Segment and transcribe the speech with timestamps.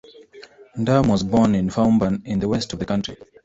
[0.79, 3.15] Ndam was born in Foumban in the west of the country.